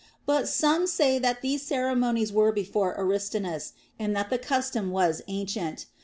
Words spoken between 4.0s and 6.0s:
that the custom was ancient.